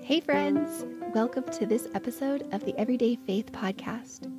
[0.00, 0.86] Hey, friends!
[1.14, 4.32] Welcome to this episode of the Everyday Faith Podcast.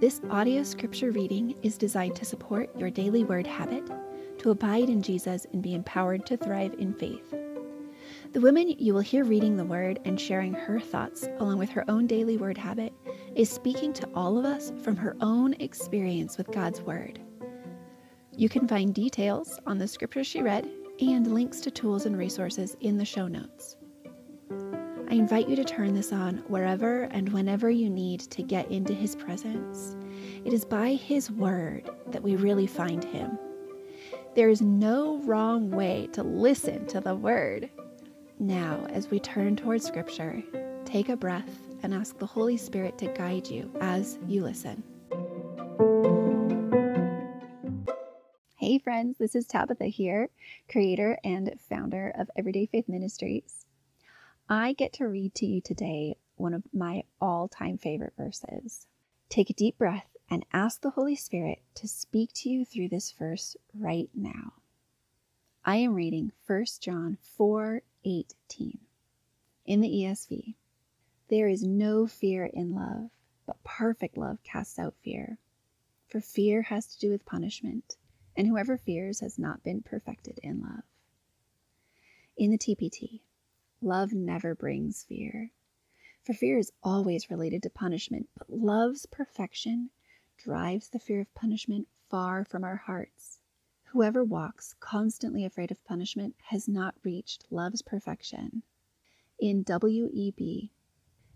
[0.00, 3.82] This audio scripture reading is designed to support your daily word habit,
[4.38, 7.34] to abide in Jesus and be empowered to thrive in faith.
[8.32, 11.84] The woman you will hear reading the word and sharing her thoughts along with her
[11.90, 12.92] own daily word habit
[13.34, 17.18] is speaking to all of us from her own experience with God's word.
[18.40, 20.66] You can find details on the scripture she read
[20.98, 23.76] and links to tools and resources in the show notes.
[25.10, 28.94] I invite you to turn this on wherever and whenever you need to get into
[28.94, 29.94] His presence.
[30.42, 33.38] It is by His Word that we really find Him.
[34.34, 37.68] There is no wrong way to listen to the Word.
[38.38, 40.42] Now, as we turn towards Scripture,
[40.86, 44.82] take a breath and ask the Holy Spirit to guide you as you listen.
[48.82, 50.30] Friends, this is Tabitha here,
[50.66, 53.66] creator and founder of Everyday Faith Ministries.
[54.48, 58.86] I get to read to you today one of my all time favorite verses.
[59.28, 63.12] Take a deep breath and ask the Holy Spirit to speak to you through this
[63.12, 64.54] verse right now.
[65.62, 68.78] I am reading 1 John 4 18
[69.66, 70.54] in the ESV.
[71.28, 73.10] There is no fear in love,
[73.44, 75.36] but perfect love casts out fear.
[76.08, 77.96] For fear has to do with punishment,
[78.40, 80.84] and whoever fears has not been perfected in love.
[82.38, 83.20] In the TPT,
[83.82, 85.52] Love never brings fear.
[86.22, 89.90] For fear is always related to punishment, but love's perfection
[90.38, 93.40] drives the fear of punishment far from our hearts.
[93.88, 98.62] Whoever walks constantly afraid of punishment has not reached love's perfection.
[99.38, 100.70] In WEB,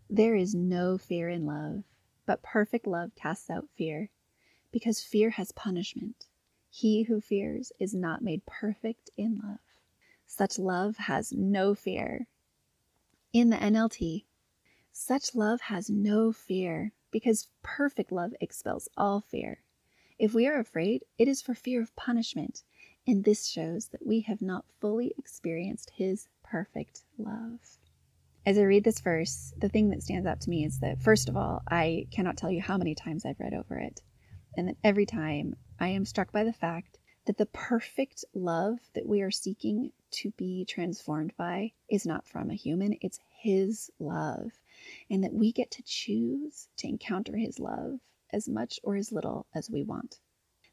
[0.08, 1.84] there is no fear in love,
[2.24, 4.08] but perfect love casts out fear,
[4.72, 6.28] because fear has punishment.
[6.77, 9.61] He who fears is not made perfect in love.
[10.27, 12.27] Such love has no fear.
[13.33, 14.25] In the NLT,
[14.91, 19.63] such love has no fear because perfect love expels all fear.
[20.18, 22.64] If we are afraid, it is for fear of punishment,
[23.07, 27.61] and this shows that we have not fully experienced His perfect love.
[28.45, 31.29] As I read this verse, the thing that stands out to me is that, first
[31.29, 34.02] of all, I cannot tell you how many times I've read over it,
[34.56, 39.06] and that every time I am struck by the fact that the perfect love that
[39.06, 44.52] we are seeking to be transformed by is not from a human, it's His love.
[45.10, 48.00] And that we get to choose to encounter His love
[48.30, 50.20] as much or as little as we want.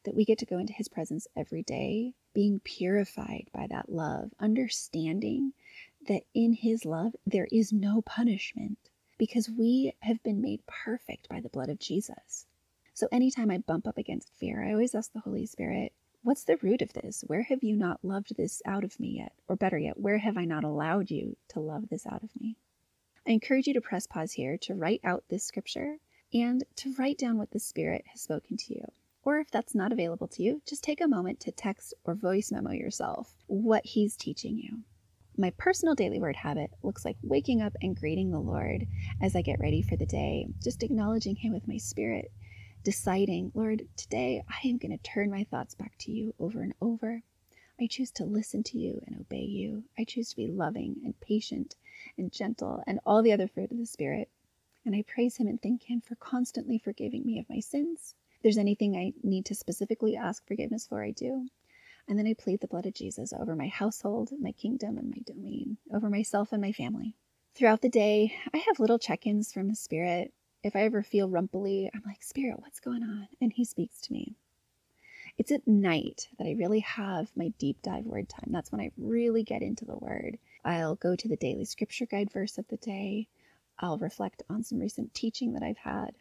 [0.04, 4.32] That we get to go into His presence every day, being purified by that love,
[4.40, 5.54] understanding
[6.08, 8.78] that in His love there is no punishment
[9.18, 12.46] because we have been made perfect by the blood of Jesus.
[12.94, 15.94] So anytime I bump up against fear, I always ask the Holy Spirit,
[16.24, 17.24] What's the root of this?
[17.26, 19.34] Where have you not loved this out of me yet?
[19.48, 22.58] Or better yet, where have I not allowed you to love this out of me?
[23.26, 25.98] I encourage you to press pause here to write out this scripture
[26.34, 28.86] and to write down what the Spirit has spoken to you.
[29.24, 32.52] Or if that's not available to you, just take a moment to text or voice
[32.52, 34.84] memo yourself what He's teaching you.
[35.38, 38.86] My personal daily word habit looks like waking up and greeting the Lord
[39.22, 42.32] as I get ready for the day, just acknowledging Him with my spirit
[42.84, 46.74] deciding, Lord, today I am going to turn my thoughts back to you over and
[46.82, 47.22] over.
[47.80, 49.84] I choose to listen to you and obey you.
[49.98, 51.76] I choose to be loving and patient
[52.18, 54.30] and gentle and all the other fruit of the Spirit.
[54.86, 58.16] And I praise Him and thank Him for constantly forgiving me of my sins.
[58.36, 61.48] If there's anything I need to specifically ask forgiveness for, I do.
[62.08, 65.22] And then I plead the blood of Jesus over my household, my kingdom, and my
[65.26, 67.16] domain, over myself and my family.
[67.54, 70.34] Throughout the day, I have little check ins from the Spirit
[70.64, 73.28] if I ever feel rumply, I'm like, Spirit, what's going on?
[73.40, 74.36] And He speaks to me.
[75.38, 78.50] It's at night that I really have my deep dive word time.
[78.52, 80.38] That's when I really get into the word.
[80.64, 83.28] I'll go to the daily scripture guide verse of the day.
[83.80, 86.12] I'll reflect on some recent teaching that I've had,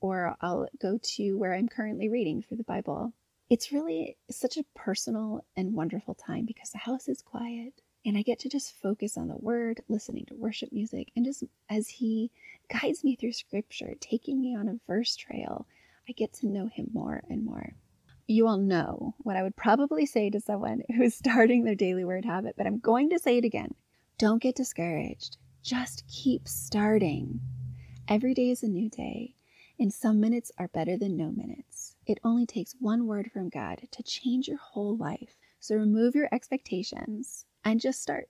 [0.00, 3.12] or I'll go to where I'm currently reading through the Bible.
[3.48, 8.22] It's really such a personal and wonderful time because the house is quiet and I
[8.22, 12.30] get to just focus on the word, listening to worship music, and just as He
[12.70, 15.66] guides me through scripture, taking me on a verse trail,
[16.08, 17.74] I get to know Him more and more.
[18.28, 22.24] You all know what I would probably say to someone who's starting their daily word
[22.24, 23.74] habit, but I'm going to say it again.
[24.18, 25.36] Don't get discouraged.
[25.64, 27.40] Just keep starting.
[28.06, 29.34] Every day is a new day,
[29.80, 31.96] and some minutes are better than no minutes.
[32.06, 35.36] It only takes one word from God to change your whole life.
[35.58, 38.28] So remove your expectations and just start.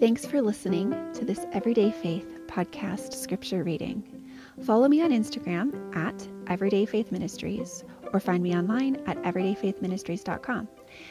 [0.00, 4.02] Thanks for listening to this Everyday Faith podcast scripture reading.
[4.64, 10.68] Follow me on Instagram at Everyday Faith Ministries or find me online at everydayfaithministries.com.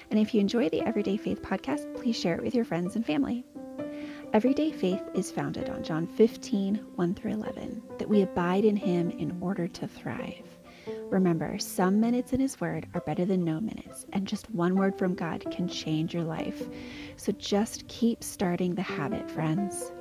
[0.10, 3.06] And if you enjoy the Everyday Faith podcast, please share it with your friends and
[3.06, 3.46] family.
[4.34, 9.12] Everyday faith is founded on John 15, 1 through 11, that we abide in Him
[9.12, 10.59] in order to thrive.
[11.12, 14.98] Remember, some minutes in His Word are better than no minutes, and just one word
[14.98, 16.62] from God can change your life.
[17.18, 19.92] So just keep starting the habit, friends.